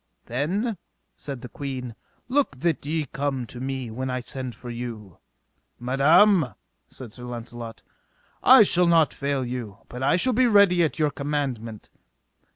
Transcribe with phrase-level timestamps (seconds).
[0.25, 0.77] Then,
[1.15, 1.93] said the queen,
[2.27, 5.19] look that ye come to me when I send for you.
[5.79, 6.55] Madam,
[6.87, 7.83] said Launcelot,
[8.41, 11.91] I shall not fail you, but I shall be ready at your commandment.